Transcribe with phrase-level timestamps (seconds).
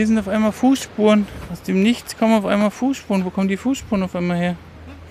[0.00, 1.26] Hier sind auf einmal Fußspuren.
[1.52, 3.26] Aus dem Nichts kommen auf einmal Fußspuren.
[3.26, 4.56] Wo kommen die Fußspuren auf einmal her?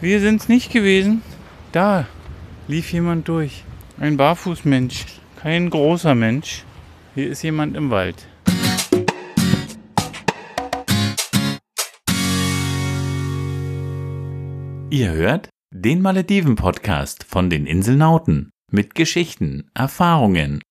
[0.02, 1.22] Wir sind es nicht gewesen.
[1.72, 2.08] Da
[2.68, 3.66] lief jemand durch.
[4.00, 5.06] Ein Barfußmensch.
[5.40, 6.64] Kein großer Mensch.
[7.14, 8.28] Hier ist jemand im Wald.
[14.90, 20.62] Ihr hört den Malediven-Podcast von den Inselnauten mit Geschichten, Erfahrungen,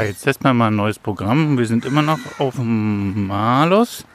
[0.00, 1.58] Tja, jetzt testen wir mal ein neues Programm.
[1.58, 4.06] Wir sind immer noch auf dem Malus.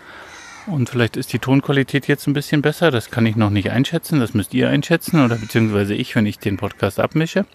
[0.65, 2.89] Und vielleicht ist die Tonqualität jetzt ein bisschen besser.
[2.89, 4.19] Das kann ich noch nicht einschätzen.
[4.19, 7.45] Das müsst ihr einschätzen oder beziehungsweise ich, wenn ich den Podcast abmische.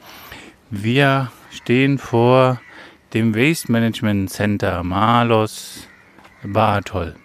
[0.71, 2.61] Wir stehen vor
[3.15, 5.89] dem Waste Management Center Malos
[6.45, 7.17] Bartol.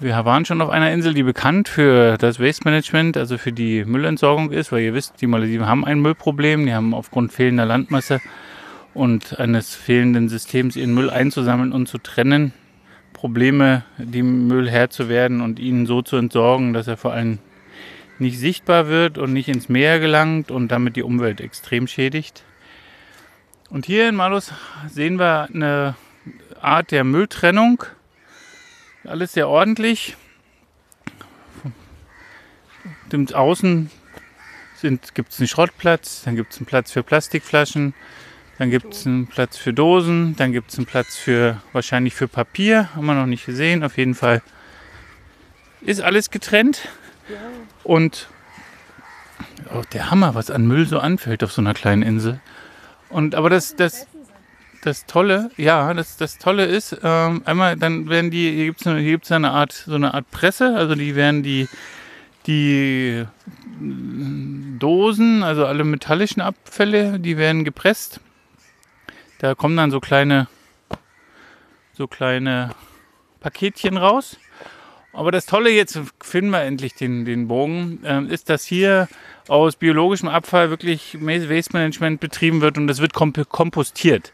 [0.00, 3.86] Wir waren schon auf einer Insel, die bekannt für das Waste Management, also für die
[3.86, 6.66] Müllentsorgung ist, weil ihr wisst, die Malediven haben ein Müllproblem.
[6.66, 8.20] Die haben aufgrund fehlender Landmasse
[8.94, 12.52] und eines fehlenden Systems ihren Müll einzusammeln und zu trennen,
[13.12, 17.38] Probleme, dem Müll Herr zu werden und ihn so zu entsorgen, dass er vor allem
[18.18, 22.42] nicht sichtbar wird und nicht ins Meer gelangt und damit die Umwelt extrem schädigt.
[23.70, 24.52] Und hier in Malus
[24.88, 25.94] sehen wir eine
[26.60, 27.84] Art der Mülltrennung.
[29.04, 30.16] Alles sehr ordentlich.
[33.32, 33.90] Außen
[35.14, 37.94] gibt es einen Schrottplatz, dann gibt es einen Platz für Plastikflaschen,
[38.62, 42.28] dann gibt es einen Platz für Dosen, dann gibt es einen Platz für wahrscheinlich für
[42.28, 43.82] Papier, haben wir noch nicht gesehen.
[43.82, 44.40] Auf jeden Fall
[45.80, 46.88] ist alles getrennt.
[47.82, 48.28] Und
[49.74, 52.38] oh, der Hammer, was an Müll so anfällt auf so einer kleinen Insel.
[53.08, 54.06] Und aber das, das,
[54.84, 58.86] das Tolle, ja, das, das Tolle ist, ähm, einmal dann werden die, hier gibt es
[58.86, 61.66] eine, hier gibt's eine Art, so eine Art Presse, also die werden die,
[62.46, 63.24] die
[64.78, 68.20] Dosen, also alle metallischen Abfälle, die werden gepresst
[69.42, 70.46] da kommen dann so kleine,
[71.94, 72.70] so kleine
[73.40, 74.38] Paketchen raus.
[75.12, 79.08] Aber das Tolle, jetzt finden wir endlich den, den Bogen, äh, ist, dass hier
[79.48, 84.32] aus biologischem Abfall wirklich Waste Management betrieben wird und es wird kompostiert.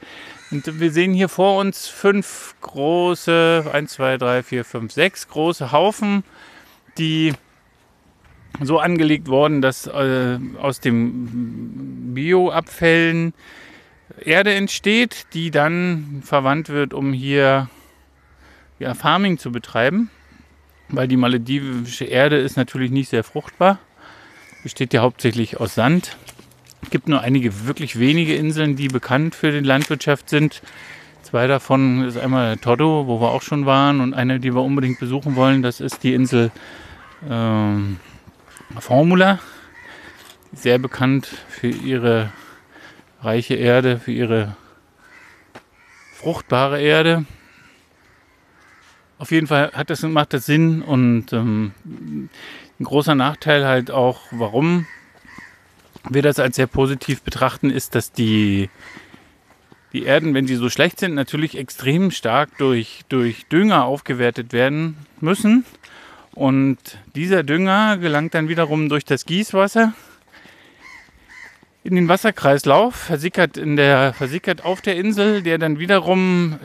[0.50, 5.72] Und wir sehen hier vor uns fünf große, 1, 2, 3, 4, 5, 6 große
[5.72, 6.22] Haufen,
[6.98, 7.32] die
[8.60, 13.32] so angelegt wurden, dass äh, aus den Bioabfällen
[14.24, 17.68] Erde entsteht, die dann verwandt wird, um hier
[18.78, 20.10] ja, Farming zu betreiben.
[20.88, 23.78] Weil die maledivische Erde ist natürlich nicht sehr fruchtbar.
[24.62, 26.16] Besteht ja hauptsächlich aus Sand.
[26.82, 30.62] Es gibt nur einige wirklich wenige Inseln, die bekannt für die Landwirtschaft sind.
[31.22, 34.98] Zwei davon ist einmal Todo, wo wir auch schon waren, und eine, die wir unbedingt
[34.98, 36.50] besuchen wollen, das ist die Insel
[37.28, 37.98] ähm,
[38.78, 39.38] Formula.
[40.54, 42.32] Sehr bekannt für ihre
[43.20, 44.56] reiche Erde, für ihre
[46.14, 47.24] fruchtbare Erde.
[49.18, 54.20] Auf jeden Fall hat das, macht das Sinn und ähm, ein großer Nachteil halt auch,
[54.30, 54.86] warum
[56.08, 58.70] wir das als sehr positiv betrachten, ist, dass die,
[59.92, 64.96] die Erden, wenn sie so schlecht sind, natürlich extrem stark durch, durch Dünger aufgewertet werden
[65.20, 65.64] müssen.
[66.32, 66.78] Und
[67.16, 69.92] dieser Dünger gelangt dann wiederum durch das Gießwasser
[71.88, 76.58] in den Wasserkreislauf, versickert, in der, versickert auf der Insel, der dann wiederum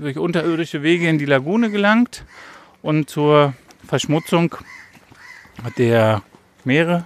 [0.00, 2.24] durch unterirdische Wege in die Lagune gelangt
[2.80, 3.52] und zur
[3.86, 4.54] Verschmutzung
[5.76, 6.22] der
[6.64, 7.04] Meere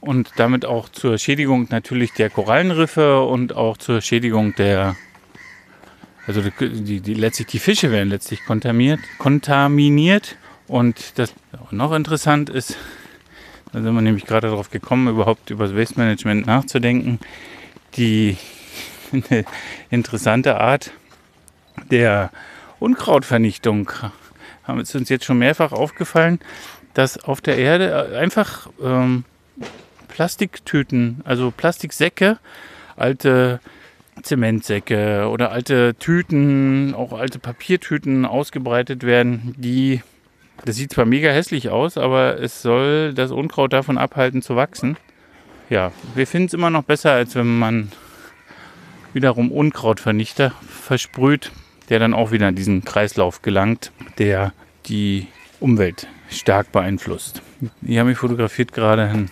[0.00, 4.94] und damit auch zur Schädigung natürlich der Korallenriffe und auch zur Schädigung der,
[6.28, 10.36] also die, die, letztlich die Fische werden letztlich kontaminiert, kontaminiert
[10.68, 11.34] und das
[11.72, 12.76] noch interessant ist,
[13.72, 17.18] da sind wir nämlich gerade darauf gekommen, überhaupt über das Waste Management nachzudenken.
[17.96, 18.36] Die
[19.90, 20.92] interessante Art
[21.90, 22.30] der
[22.78, 23.90] Unkrautvernichtung
[24.64, 26.40] haben uns jetzt schon mehrfach aufgefallen,
[26.94, 29.24] dass auf der Erde einfach ähm,
[30.08, 32.38] Plastiktüten, also Plastiksäcke,
[32.96, 33.60] alte
[34.22, 40.02] Zementsäcke oder alte Tüten, auch alte Papiertüten ausgebreitet werden, die
[40.64, 44.96] Das sieht zwar mega hässlich aus, aber es soll das Unkraut davon abhalten zu wachsen.
[45.68, 47.92] Ja, wir finden es immer noch besser, als wenn man
[49.12, 51.52] wiederum Unkrautvernichter versprüht,
[51.88, 54.52] der dann auch wieder in diesen Kreislauf gelangt, der
[54.86, 55.28] die
[55.60, 57.42] Umwelt stark beeinflusst.
[57.84, 59.26] Hier habe ich fotografiert gerade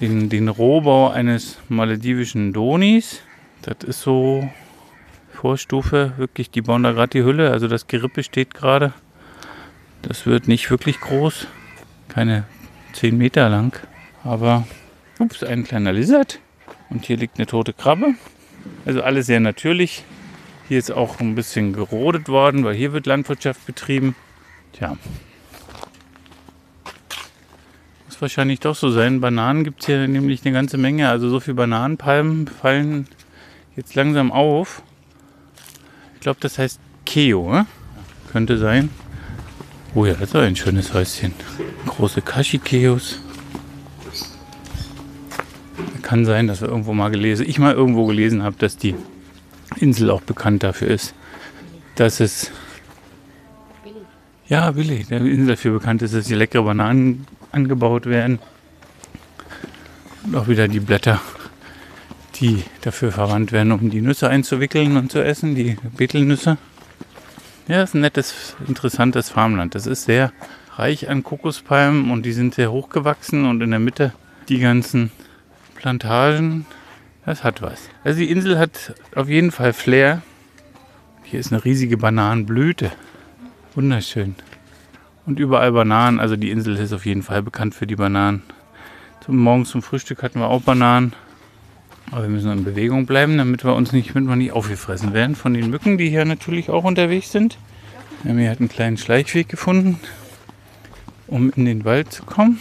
[0.00, 3.20] den, den Rohbau eines maledivischen Donis.
[3.62, 4.48] Das ist so
[5.32, 8.92] Vorstufe, wirklich, die bauen da gerade die Hülle, also das Gerippe steht gerade.
[10.08, 11.46] Das wird nicht wirklich groß,
[12.08, 12.44] keine
[12.92, 13.78] 10 Meter lang,
[14.22, 14.66] aber
[15.18, 16.40] ups, ein kleiner Lizard.
[16.90, 18.14] Und hier liegt eine tote Krabbe.
[18.84, 20.04] Also alles sehr natürlich.
[20.68, 24.14] Hier ist auch ein bisschen gerodet worden, weil hier wird Landwirtschaft betrieben.
[24.72, 24.96] Tja.
[28.06, 29.20] Muss wahrscheinlich doch so sein.
[29.20, 31.08] Bananen gibt es hier nämlich eine ganze Menge.
[31.08, 33.08] Also so viele Bananenpalmen fallen
[33.76, 34.82] jetzt langsam auf.
[36.14, 37.52] Ich glaube, das heißt Keo.
[37.52, 37.66] Ne?
[38.32, 38.88] Könnte sein.
[39.96, 41.32] Oh ja, das ist ein schönes Häuschen.
[41.86, 43.20] Große Kashikeos.
[46.02, 48.96] Kann sein, dass wir irgendwo mal gelesen, ich mal irgendwo gelesen habe, dass die
[49.76, 51.14] Insel auch bekannt dafür ist,
[51.94, 52.50] dass es
[54.48, 58.40] ja, Billy, der Insel dafür bekannt ist, dass hier leckere Bananen angebaut werden.
[60.24, 61.20] Und auch wieder die Blätter,
[62.36, 66.58] die dafür verwandt werden, um die Nüsse einzuwickeln und zu essen, die Betelnüsse.
[67.66, 69.74] Ja, ist ein nettes, interessantes Farmland.
[69.74, 70.32] Das ist sehr
[70.76, 74.12] reich an Kokospalmen und die sind sehr hochgewachsen und in der Mitte
[74.50, 75.10] die ganzen
[75.74, 76.66] Plantagen.
[77.24, 77.88] Das hat was.
[78.02, 80.20] Also die Insel hat auf jeden Fall Flair.
[81.22, 82.92] Hier ist eine riesige Bananenblüte.
[83.74, 84.34] Wunderschön.
[85.24, 86.20] Und überall Bananen.
[86.20, 88.42] Also die Insel ist auf jeden Fall bekannt für die Bananen.
[89.24, 91.14] Zum Morgens zum Frühstück hatten wir auch Bananen.
[92.14, 95.34] Aber wir müssen in Bewegung bleiben, damit wir uns nicht, damit wir nicht aufgefressen werden
[95.34, 97.58] von den Mücken, die hier natürlich auch unterwegs sind.
[98.22, 99.98] Wir haben halt einen kleinen Schleichweg gefunden,
[101.26, 102.60] um in den Wald zu kommen.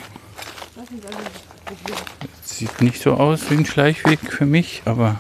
[2.42, 5.20] Das sieht nicht so aus wie ein Schleichweg für mich, aber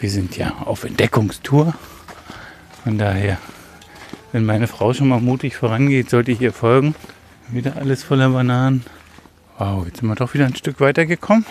[0.00, 1.72] wir sind ja auf Entdeckungstour.
[2.82, 3.38] Von daher
[4.32, 6.96] wenn meine Frau schon mal mutig vorangeht, sollte ich ihr folgen.
[7.48, 8.84] Wieder alles voller Bananen.
[9.56, 11.46] Wow, jetzt sind wir doch wieder ein Stück weiter gekommen.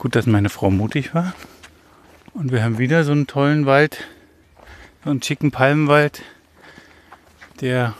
[0.00, 1.34] Gut, dass meine Frau mutig war.
[2.32, 3.98] Und wir haben wieder so einen tollen Wald,
[5.04, 6.22] so einen schicken Palmenwald,
[7.60, 7.92] der,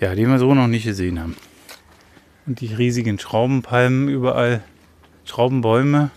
[0.00, 1.36] ja, den wir so noch nicht gesehen haben.
[2.46, 4.64] Und die riesigen Schraubenpalmen überall,
[5.24, 6.10] Schraubenbäume.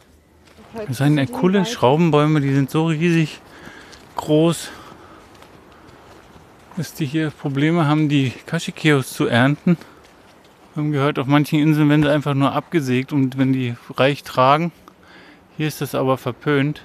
[0.87, 3.39] Das sind coole Schraubenbäume, die sind so riesig
[4.15, 4.71] groß
[6.75, 9.77] dass die hier Probleme haben, die Kashikeos zu ernten.
[10.73, 14.23] Wir haben gehört, auf manchen Inseln werden sie einfach nur abgesägt und wenn die reich
[14.23, 14.71] tragen.
[15.55, 16.83] Hier ist das aber verpönt.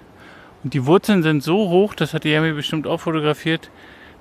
[0.63, 3.71] Und die Wurzeln sind so hoch, das hat Yami bestimmt auch fotografiert,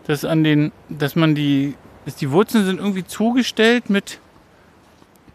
[0.06, 1.76] dass an den, dass man die,
[2.06, 4.20] dass die Wurzeln sind irgendwie zugestellt mit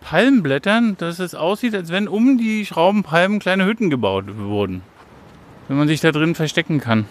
[0.00, 4.80] Palmblättern, dass es aussieht, als wenn um die Schraubenpalmen kleine Hütten gebaut wurden.
[5.68, 7.04] Wenn man sich da drin verstecken kann.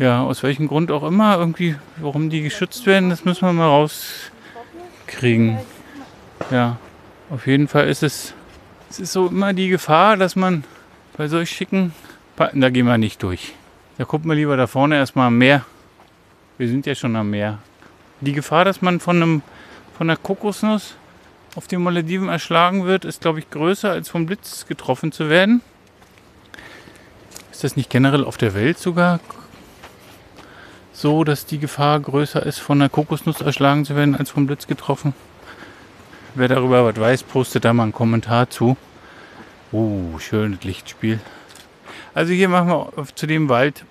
[0.00, 3.68] Ja, aus welchem Grund auch immer, irgendwie, warum die geschützt werden, das müssen wir mal
[3.68, 5.58] rauskriegen.
[6.50, 6.78] Ja,
[7.28, 8.32] auf jeden Fall ist es,
[8.88, 10.64] es ist so immer die Gefahr, dass man
[11.18, 11.92] bei solch schicken,
[12.34, 13.52] da gehen wir nicht durch.
[13.98, 15.66] Da gucken wir lieber da vorne erstmal am Meer.
[16.56, 17.58] Wir sind ja schon am Meer.
[18.22, 19.42] Die Gefahr, dass man von einem,
[19.98, 20.94] von einer Kokosnuss
[21.56, 25.60] auf den Malediven erschlagen wird, ist, glaube ich, größer als vom Blitz getroffen zu werden.
[27.52, 29.20] Ist das nicht generell auf der Welt sogar
[31.00, 34.66] so, dass die Gefahr größer ist, von einer Kokosnuss erschlagen zu werden, als vom Blitz
[34.66, 35.14] getroffen.
[36.34, 38.76] Wer darüber was weiß, postet da mal einen Kommentar zu.
[39.72, 41.20] Uh, schönes Lichtspiel.
[42.12, 43.84] Also hier machen wir zu dem Wald,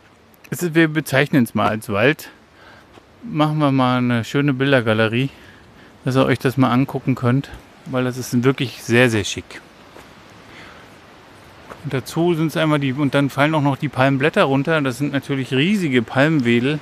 [0.49, 2.29] ist, wir bezeichnen es mal als Wald,
[3.23, 5.29] machen wir mal eine schöne Bildergalerie,
[6.05, 7.49] dass ihr euch das mal angucken könnt,
[7.85, 9.61] weil das ist wirklich sehr, sehr schick.
[11.83, 14.81] Und dazu sind es einmal die, und dann fallen auch noch die Palmblätter runter.
[14.81, 16.79] Das sind natürlich riesige Palmwedel,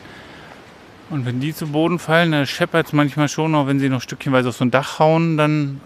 [1.10, 4.02] und wenn die zu Boden fallen, dann scheppert es manchmal schon noch, wenn sie noch
[4.02, 5.82] stückchenweise auf so ein Dach hauen, dann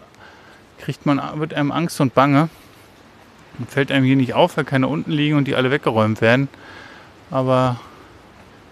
[0.80, 2.50] kriegt man, wird einem Angst und Bange.
[3.60, 6.48] Und fällt einem hier nicht auf, weil keine unten liegen und die alle weggeräumt werden.
[7.30, 7.80] Aber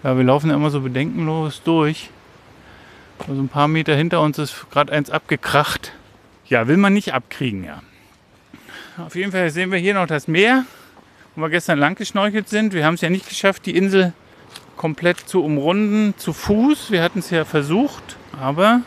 [0.02, 2.10] ja, wir laufen immer so bedenkenlos durch.
[3.28, 5.92] Also ein paar Meter hinter uns ist gerade eins abgekracht.
[6.46, 7.82] Ja, will man nicht abkriegen, ja.
[8.98, 10.64] Auf jeden Fall sehen wir hier noch das Meer,
[11.36, 12.72] wo wir gestern lang geschnorchelt sind.
[12.72, 14.12] Wir haben es ja nicht geschafft, die Insel
[14.80, 16.90] komplett zu umrunden zu Fuß.
[16.90, 18.80] Wir hatten es ja versucht, aber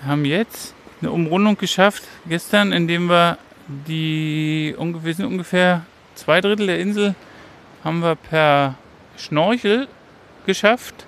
[0.00, 5.84] wir haben jetzt eine Umrundung geschafft gestern, indem wir die ungefähr, ungefähr
[6.14, 7.16] zwei Drittel der Insel
[7.82, 8.76] haben wir per
[9.16, 9.88] Schnorchel
[10.46, 11.06] geschafft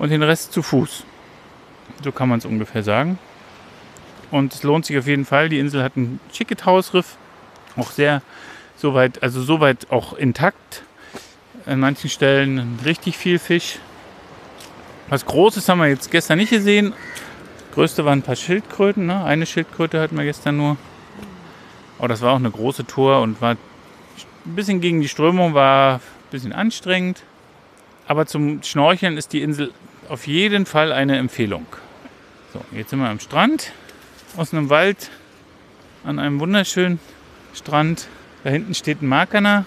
[0.00, 1.04] und den Rest zu Fuß.
[2.02, 3.16] So kann man es ungefähr sagen.
[4.32, 5.48] Und es lohnt sich auf jeden Fall.
[5.50, 7.16] Die Insel hat ein schickes Hausriff,
[7.76, 8.22] auch sehr
[8.76, 10.82] soweit, also soweit auch intakt.
[11.68, 13.78] An manchen Stellen richtig viel Fisch.
[15.10, 16.94] Was Großes haben wir jetzt gestern nicht gesehen.
[17.74, 19.04] Größte waren ein paar Schildkröten.
[19.04, 19.22] Ne?
[19.22, 20.78] Eine Schildkröte hatten wir gestern nur.
[21.98, 23.58] Aber das war auch eine große Tour und war ein
[24.44, 27.22] bisschen gegen die Strömung, war ein bisschen anstrengend.
[28.06, 29.70] Aber zum Schnorcheln ist die Insel
[30.08, 31.66] auf jeden Fall eine Empfehlung.
[32.54, 33.72] So, jetzt sind wir am Strand,
[34.38, 35.10] aus einem Wald,
[36.02, 36.98] an einem wunderschönen
[37.52, 38.08] Strand.
[38.42, 39.66] Da hinten steht ein Markana.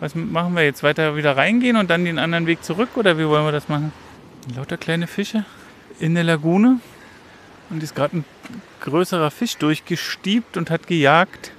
[0.00, 0.82] Was machen wir jetzt?
[0.82, 3.92] Weiter wieder reingehen und dann den anderen Weg zurück oder wie wollen wir das machen?
[4.54, 5.44] Lauter kleine Fische
[5.98, 6.80] in der Lagune.
[7.70, 8.24] Und ist gerade ein
[8.80, 11.52] größerer Fisch durchgestiebt und hat gejagt.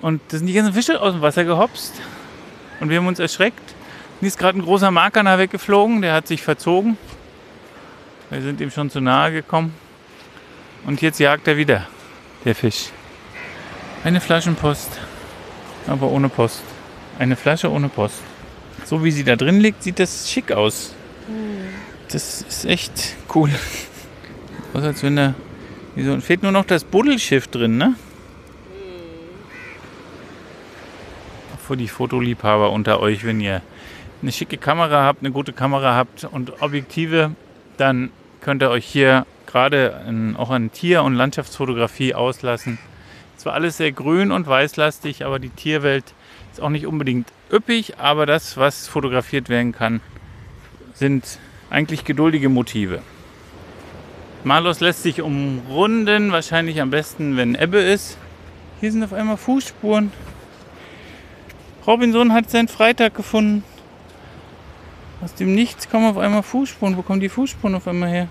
[0.00, 2.00] Und da sind die ganzen Fische aus dem Wasser gehopst.
[2.80, 3.74] Und wir haben uns erschreckt.
[4.20, 6.02] Und ist gerade ein großer Markana weggeflogen.
[6.02, 6.98] Der hat sich verzogen.
[8.30, 9.74] Wir sind ihm schon zu nahe gekommen.
[10.84, 11.86] Und jetzt jagt er wieder,
[12.44, 12.90] der Fisch.
[14.02, 14.98] Eine Flaschenpost,
[15.86, 16.73] aber ohne Post.
[17.18, 18.20] Eine Flasche ohne Post.
[18.84, 20.94] So wie sie da drin liegt, sieht das schick aus.
[22.10, 23.50] Das ist echt cool.
[24.72, 25.34] Was als wenn da.
[25.94, 27.94] Wieso, fehlt nur noch das Buddelschiff drin, ne?
[31.66, 33.62] Für die Fotoliebhaber unter euch, wenn ihr
[34.20, 37.30] eine schicke Kamera habt, eine gute Kamera habt und Objektive,
[37.76, 42.78] dann könnt ihr euch hier gerade an, auch an Tier- und Landschaftsfotografie auslassen.
[43.38, 46.12] Es war alles sehr grün und weißlastig, aber die Tierwelt
[46.54, 50.00] ist auch nicht unbedingt üppig, aber das, was fotografiert werden kann,
[50.92, 53.02] sind eigentlich geduldige Motive.
[54.44, 58.18] Malos lässt sich umrunden, wahrscheinlich am besten, wenn Ebbe ist.
[58.80, 60.12] Hier sind auf einmal Fußspuren.
[61.88, 63.64] Robinson hat seinen Freitag gefunden.
[65.22, 66.96] Aus dem Nichts kommen auf einmal Fußspuren.
[66.96, 68.28] Wo kommen die Fußspuren auf einmal her?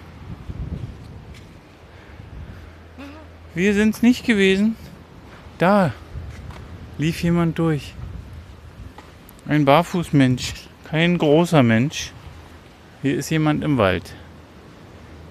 [3.54, 4.78] Wir sind es nicht gewesen.
[5.58, 5.92] Da
[6.98, 7.94] lief jemand durch.
[9.46, 10.54] Ein Barfußmensch,
[10.90, 12.14] kein großer Mensch.
[13.02, 14.16] Hier ist jemand im Wald.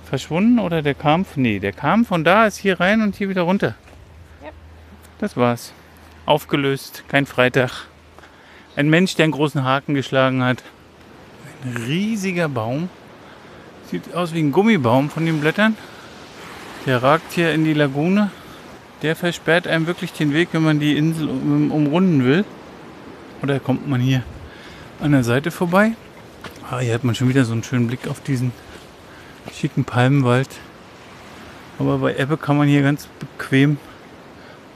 [0.05, 1.25] Verschwunden oder der kam?
[1.35, 3.75] Nee, der kam von da, ist hier rein und hier wieder runter.
[4.43, 4.51] Ja.
[5.19, 5.73] Das war's.
[6.27, 7.87] Aufgelöst, kein Freitag.
[8.77, 10.63] Ein Mensch, der einen großen Haken geschlagen hat.
[11.65, 12.91] Ein riesiger Baum.
[13.91, 15.75] Sieht aus wie ein Gummibaum von den Blättern.
[16.85, 18.31] Der ragt hier in die Lagune.
[19.01, 22.45] Der versperrt einem wirklich den Weg, wenn man die Insel um, umrunden will.
[23.43, 24.23] Oder kommt man hier
[25.01, 25.93] an der Seite vorbei?
[26.71, 28.53] Ah, hier hat man schon wieder so einen schönen Blick auf diesen
[29.53, 30.49] schicken Palmenwald.
[31.79, 33.79] Aber bei Ebbe kann man hier ganz bequem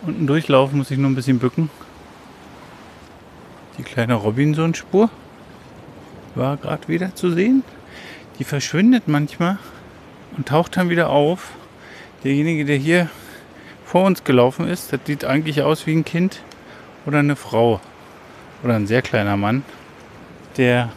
[0.03, 1.71] unten durchlaufen, muss ich nur ein bisschen bücken.
[3.79, 5.11] Die kleine Robinson-Spur
[6.35, 7.63] war gerade wieder zu sehen.
[8.39, 9.59] Die verschwindet manchmal
[10.37, 11.53] und taucht dann wieder auf.
[12.25, 13.11] Derjenige, der hier
[13.85, 16.43] vor uns gelaufen ist, das sieht eigentlich aus wie ein Kind
[17.07, 17.81] oder eine Frau
[18.63, 19.65] oder ein sehr kleiner Mann.
[20.57, 20.93] Der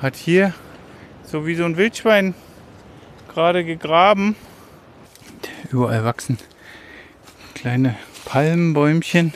[0.00, 0.54] hat hier
[1.24, 2.34] so wie so ein Wildschwein
[3.32, 4.36] gerade gegraben.
[5.70, 6.38] Überall wachsen
[7.56, 9.32] kleine Palmenbäumchen.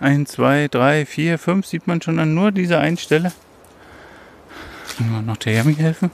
[0.00, 3.32] Ein, zwei, drei, vier, fünf sieht man schon an nur dieser einen Stelle.
[4.98, 6.10] Wir noch der Yami helfen?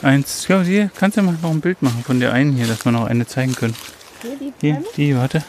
[0.00, 2.84] Eins, ja, hier kannst du mal noch ein Bild machen von der einen hier, dass
[2.84, 3.74] wir noch eine zeigen können.
[4.22, 5.42] Hier die Hier, die, warte.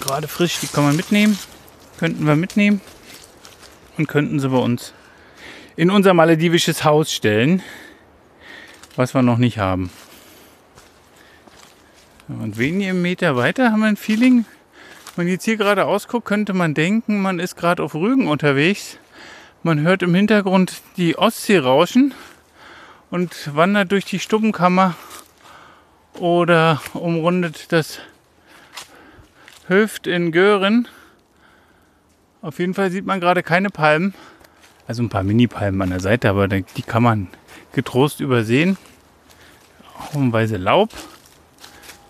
[0.00, 1.38] Gerade frisch, die kann man mitnehmen.
[1.98, 2.80] Könnten wir mitnehmen.
[3.96, 4.92] Und könnten sie bei uns
[5.76, 7.62] in unser maledivisches Haus stellen.
[8.96, 9.90] Was wir noch nicht haben.
[12.28, 14.44] Und wenige Meter weiter haben wir ein Feeling.
[15.14, 18.98] Wenn man jetzt hier gerade ausguckt, könnte man denken, man ist gerade auf Rügen unterwegs.
[19.62, 22.14] Man hört im Hintergrund die Ostsee rauschen
[23.10, 24.96] und wandert durch die Stubbenkammer
[26.14, 28.00] oder umrundet das
[29.68, 30.88] Höft in Göhren.
[32.44, 34.12] Auf jeden Fall sieht man gerade keine Palmen.
[34.86, 37.28] Also ein paar Mini-Palmen an der Seite, aber die kann man
[37.72, 38.76] getrost übersehen.
[39.98, 40.90] Haufenweise Laub.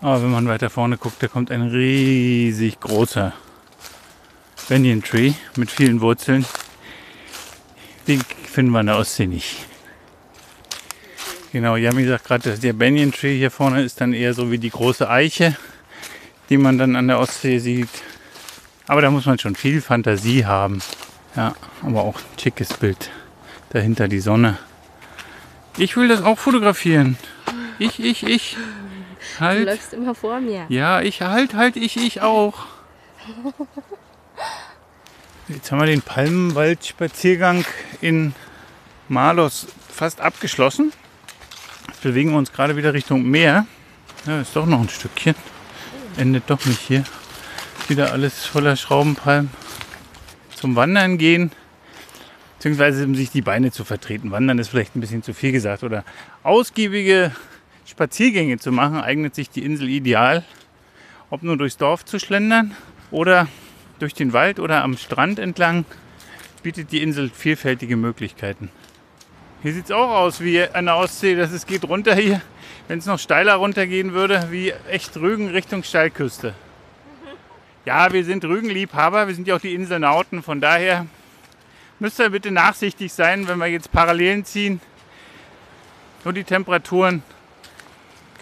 [0.01, 3.31] Aber wenn man weiter vorne guckt, da kommt ein riesig großer
[4.67, 6.45] Banyan Tree mit vielen Wurzeln.
[8.05, 9.55] Den finden wir in der Ostsee nicht.
[11.53, 14.57] Genau, Yami sagt gerade, dass der Banyan Tree hier vorne ist dann eher so wie
[14.57, 15.55] die große Eiche,
[16.49, 17.87] die man dann an der Ostsee sieht.
[18.87, 20.81] Aber da muss man schon viel Fantasie haben.
[21.35, 23.09] Ja, aber auch ein schickes Bild.
[23.71, 24.57] Dahinter die Sonne.
[25.77, 27.17] Ich will das auch fotografieren.
[27.79, 28.57] Ich, ich, ich.
[29.37, 29.65] Du Halt.
[29.65, 30.65] läufst immer vor mir.
[30.69, 32.65] Ja, ich halt, halt, ich, ich auch.
[35.47, 37.65] Jetzt haben wir den Palmenwaldspaziergang
[38.01, 38.33] in
[39.09, 40.93] Malos fast abgeschlossen.
[41.87, 43.65] Jetzt bewegen wir uns gerade wieder Richtung Meer.
[44.25, 45.35] Ja, ist doch noch ein Stückchen.
[46.17, 47.03] Endet doch nicht hier.
[47.87, 49.51] Wieder alles voller Schraubenpalmen.
[50.55, 51.51] Zum Wandern gehen,
[52.57, 54.31] beziehungsweise um sich die Beine zu vertreten.
[54.31, 55.83] Wandern ist vielleicht ein bisschen zu viel gesagt.
[55.83, 56.03] Oder
[56.41, 57.31] ausgiebige
[57.85, 60.43] Spaziergänge zu machen, eignet sich die Insel ideal.
[61.29, 62.75] Ob nur durchs Dorf zu schlendern
[63.11, 63.47] oder
[63.99, 65.85] durch den Wald oder am Strand entlang,
[66.63, 68.71] bietet die Insel vielfältige Möglichkeiten.
[69.61, 72.41] Hier sieht es auch aus wie an der Ostsee, dass es geht runter hier,
[72.87, 76.55] wenn es noch steiler runtergehen würde, wie echt Rügen Richtung Steilküste.
[77.85, 81.05] Ja, wir sind Rügenliebhaber, wir sind ja auch die Inselnauten, von daher
[81.99, 84.81] müsst ihr bitte nachsichtig sein, wenn wir jetzt Parallelen ziehen.
[86.23, 87.21] Nur die Temperaturen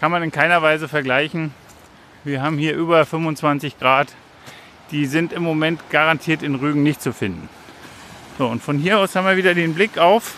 [0.00, 1.52] kann man in keiner Weise vergleichen.
[2.24, 4.08] Wir haben hier über 25 Grad.
[4.90, 7.50] Die sind im Moment garantiert in Rügen nicht zu finden.
[8.38, 10.36] So, und von hier aus haben wir wieder den Blick auf,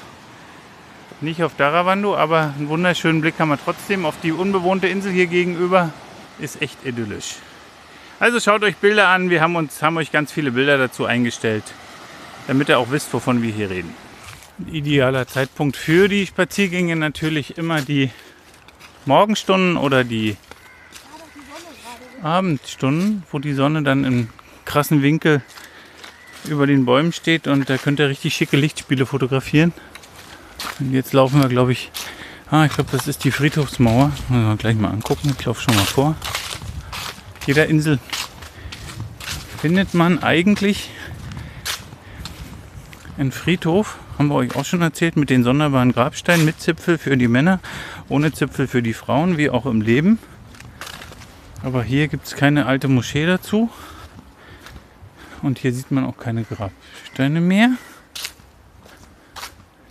[1.21, 5.29] nicht auf Daravando, aber einen wunderschönen Blick haben wir trotzdem auf die unbewohnte Insel hier
[5.29, 5.93] gegenüber.
[6.41, 7.37] Ist echt idyllisch.
[8.19, 9.29] Also schaut euch Bilder an.
[9.29, 11.65] Wir haben, uns, haben euch ganz viele Bilder dazu eingestellt,
[12.47, 13.95] damit ihr auch wisst, wovon wir hier reden.
[14.59, 18.11] Ein idealer Zeitpunkt für die Spaziergänge natürlich immer die
[19.05, 20.37] Morgenstunden oder die
[22.23, 24.29] Abendstunden, wo die Sonne dann im
[24.65, 25.43] krassen Winkel
[26.49, 29.75] über den Bäumen steht und da könnt ihr richtig schicke Lichtspiele fotografieren.
[30.81, 31.91] Und jetzt laufen wir, glaube ich,
[32.51, 34.11] ah, ich glaube, das ist die Friedhofsmauer.
[34.29, 35.37] Müssen wir gleich mal angucken.
[35.39, 36.17] Ich laufe schon mal vor.
[37.47, 38.01] Jeder Insel
[39.61, 40.91] findet man eigentlich
[43.17, 43.99] einen Friedhof.
[44.19, 47.61] Haben wir euch auch schon erzählt mit den sonderbaren Grabsteinen mit Zipfel für die Männer,
[48.09, 50.19] ohne Zipfel für die Frauen, wie auch im Leben.
[51.63, 53.71] Aber hier gibt es keine alte Moschee dazu.
[55.43, 57.71] Und hier sieht man auch keine Grabsteine mehr.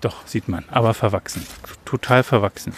[0.01, 1.45] Doch, sieht man, aber verwachsen.
[1.85, 2.73] Total verwachsen.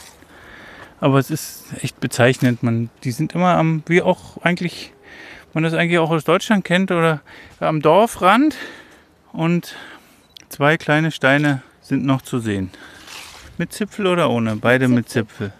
[0.99, 2.63] Aber es ist echt bezeichnend.
[2.63, 4.93] Man, die sind immer am, wie auch eigentlich,
[5.53, 7.21] man das eigentlich auch aus Deutschland kennt, oder
[7.59, 8.55] am Dorfrand.
[9.31, 9.75] Und
[10.49, 12.71] zwei kleine Steine sind noch zu sehen.
[13.57, 14.55] Mit Zipfel oder ohne?
[14.55, 15.53] Beide mit Zipfel.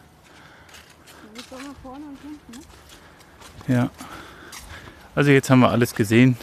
[3.67, 3.89] Ja.
[5.15, 6.37] Also jetzt haben wir alles gesehen.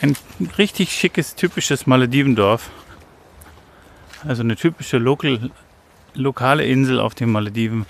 [0.00, 0.16] Ein
[0.58, 2.70] richtig schickes, typisches Maledivendorf.
[4.24, 5.50] Also eine typische Local,
[6.16, 7.86] lokale Insel auf den Malediven.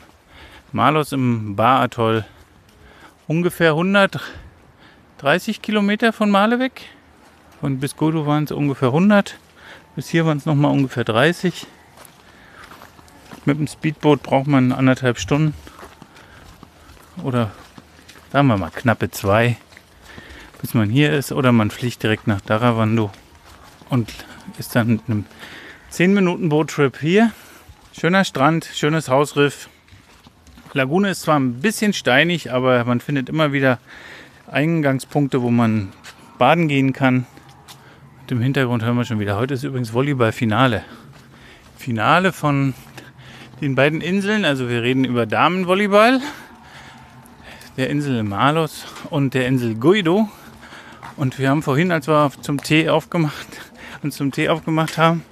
[0.73, 2.25] Malos im Bar-Atoll.
[3.27, 6.83] Ungefähr 130 Kilometer von Male weg.
[7.61, 9.39] Von bis Godo waren es ungefähr 100.
[9.95, 11.67] Bis hier waren es nochmal ungefähr 30.
[13.45, 15.55] Mit dem Speedboot braucht man anderthalb Stunden.
[17.23, 17.51] Oder
[18.33, 19.57] sagen wir mal knappe zwei,
[20.61, 21.33] bis man hier ist.
[21.33, 23.11] Oder man fliegt direkt nach Daravando
[23.89, 24.13] und
[24.59, 25.25] ist dann mit einem
[25.91, 27.33] 10 Minuten Boottrip hier.
[27.99, 29.71] Schöner Strand, schönes Hausriff.
[30.75, 33.79] Lagune ist zwar ein bisschen steinig, aber man findet immer wieder
[34.47, 35.95] Eingangspunkte, wo man
[36.37, 37.25] baden gehen kann.
[38.21, 39.39] Und im Hintergrund hören wir schon wieder.
[39.39, 40.85] Heute ist übrigens Volleyball-Finale.
[41.79, 42.75] Finale von
[43.63, 44.45] den beiden Inseln.
[44.45, 46.21] Also wir reden über Damenvolleyball
[47.79, 50.29] der Insel Malos und der Insel Guido.
[51.17, 53.49] Und wir haben vorhin, als wir zum Tee aufgemacht,
[54.03, 55.23] uns zum Tee aufgemacht haben,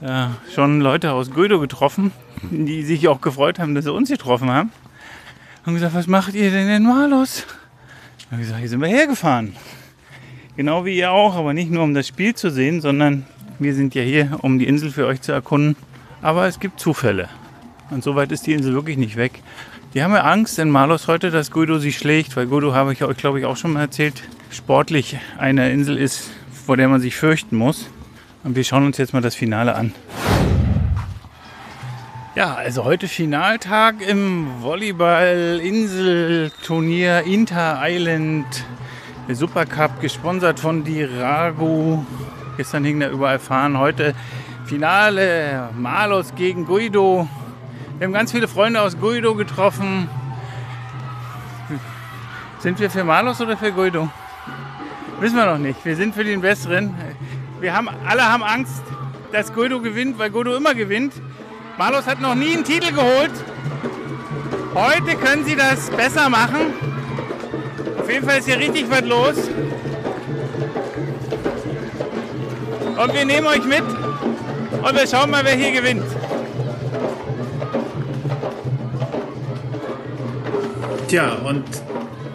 [0.00, 2.12] äh, schon Leute aus Guido getroffen,
[2.50, 4.70] die sich auch gefreut haben, dass sie uns getroffen haben.
[5.66, 7.46] Haben gesagt, was macht ihr denn in Malos?
[8.30, 9.54] Haben gesagt, hier sind wir hergefahren.
[10.56, 13.26] Genau wie ihr auch, aber nicht nur um das Spiel zu sehen, sondern
[13.58, 15.76] wir sind ja hier, um die Insel für euch zu erkunden.
[16.22, 17.28] Aber es gibt Zufälle.
[17.90, 19.42] Und so weit ist die Insel wirklich nicht weg.
[19.94, 23.02] Die haben ja Angst in Malos heute, dass Guido sie schlägt, weil Guido, habe ich
[23.02, 26.30] euch glaube ich auch schon mal erzählt, sportlich eine Insel ist,
[26.66, 27.88] vor der man sich fürchten muss.
[28.44, 29.92] Und wir schauen uns jetzt mal das Finale an.
[32.34, 38.46] Ja, also heute Finaltag im Volleyball-Inselturnier Inter Island
[39.28, 42.06] Supercup, gesponsert von Dirago.
[42.56, 43.76] Gestern hing da überall Fahren.
[43.76, 44.14] Heute
[44.66, 47.28] Finale Malos gegen Guido.
[47.98, 50.08] Wir haben ganz viele Freunde aus Guido getroffen.
[52.60, 54.08] Sind wir für Malos oder für Guido?
[55.18, 55.84] Wissen wir noch nicht.
[55.84, 56.94] Wir sind für den Besseren.
[57.60, 58.82] Wir haben, alle haben Angst,
[59.32, 61.12] dass Guido gewinnt, weil Guido immer gewinnt.
[61.76, 63.32] Malos hat noch nie einen Titel geholt.
[64.74, 66.72] Heute können sie das besser machen.
[67.98, 69.36] Auf jeden Fall ist hier richtig was los.
[72.96, 76.04] Und wir nehmen euch mit und wir schauen mal, wer hier gewinnt.
[81.08, 81.64] Tja, und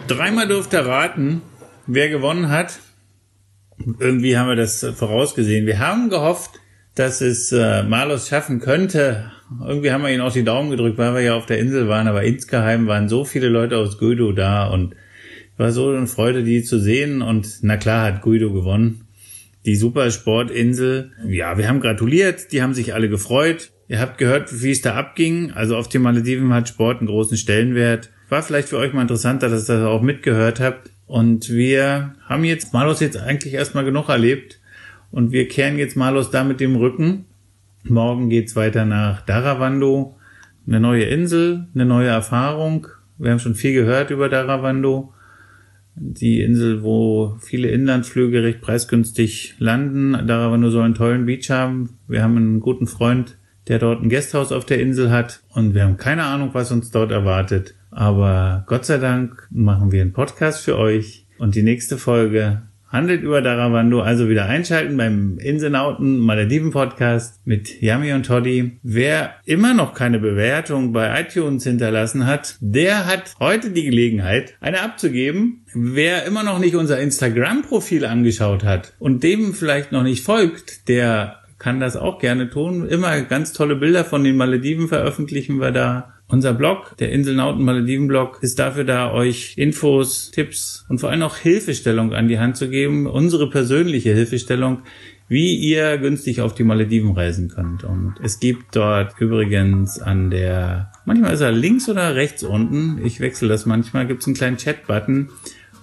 [0.06, 1.42] dreimal durfte er raten,
[1.86, 2.78] wer gewonnen hat.
[3.98, 5.66] Irgendwie haben wir das vorausgesehen.
[5.66, 6.52] Wir haben gehofft,
[6.94, 9.30] dass es äh, Malus schaffen könnte.
[9.64, 12.06] Irgendwie haben wir ihn auch die Daumen gedrückt, weil wir ja auf der Insel waren,
[12.06, 14.94] aber insgeheim waren so viele Leute aus Guido da und
[15.56, 19.06] war so eine Freude, die zu sehen und na klar hat Guido gewonnen.
[19.64, 21.12] Die Supersportinsel.
[21.26, 23.70] Ja, wir haben gratuliert, die haben sich alle gefreut.
[23.88, 25.52] Ihr habt gehört, wie es da abging.
[25.52, 28.10] Also auf den Malediven hat Sport einen großen Stellenwert.
[28.28, 30.90] War vielleicht für euch mal interessanter, dass ihr das auch mitgehört habt.
[31.06, 34.60] Und wir haben jetzt Malus jetzt eigentlich erstmal genug erlebt.
[35.10, 37.26] Und wir kehren jetzt Malus da mit dem Rücken.
[37.84, 40.16] Morgen geht's weiter nach Daravando.
[40.66, 42.86] Eine neue Insel, eine neue Erfahrung.
[43.18, 45.12] Wir haben schon viel gehört über Daravando.
[45.94, 50.26] Die Insel, wo viele Inlandflüge recht preisgünstig landen.
[50.26, 51.98] Daravando soll einen tollen Beach haben.
[52.08, 53.36] Wir haben einen guten Freund,
[53.68, 55.40] der dort ein Gasthaus auf der Insel hat.
[55.50, 57.74] Und wir haben keine Ahnung, was uns dort erwartet.
[57.90, 61.26] Aber Gott sei Dank machen wir einen Podcast für euch.
[61.38, 62.62] Und die nächste Folge
[62.94, 64.00] handelt über Daravando.
[64.00, 68.78] Also wieder einschalten beim Inselnauten Malediven Podcast mit Yami und Toddy.
[68.82, 74.80] Wer immer noch keine Bewertung bei iTunes hinterlassen hat, der hat heute die Gelegenheit, eine
[74.80, 75.64] abzugeben.
[75.74, 81.40] Wer immer noch nicht unser Instagram-Profil angeschaut hat und dem vielleicht noch nicht folgt, der
[81.58, 82.86] kann das auch gerne tun.
[82.88, 86.14] Immer ganz tolle Bilder von den Malediven veröffentlichen wir da.
[86.26, 91.22] Unser Blog, der Inselnauten Malediven Blog, ist dafür da, euch Infos, Tipps und vor allem
[91.22, 93.06] auch Hilfestellung an die Hand zu geben.
[93.06, 94.82] Unsere persönliche Hilfestellung,
[95.28, 97.84] wie ihr günstig auf die Malediven reisen könnt.
[97.84, 103.20] Und es gibt dort übrigens an der, manchmal ist er links oder rechts unten, ich
[103.20, 105.28] wechsle das manchmal, gibt es einen kleinen Chat-Button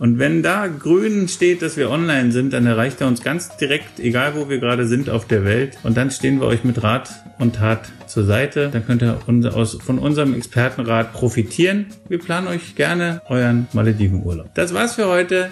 [0.01, 3.99] und wenn da grün steht, dass wir online sind, dann erreicht er uns ganz direkt,
[3.99, 5.77] egal wo wir gerade sind auf der Welt.
[5.83, 8.71] Und dann stehen wir euch mit Rat und Tat zur Seite.
[8.73, 11.85] Dann könnt ihr von unserem Expertenrat profitieren.
[12.09, 14.51] Wir planen euch gerne euren Maledivenurlaub.
[14.55, 15.51] Das war's für heute.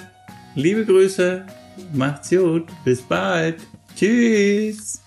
[0.55, 1.45] Liebe Grüße.
[1.93, 2.69] Macht's gut.
[2.83, 3.57] Bis bald.
[3.95, 4.99] Tschüss.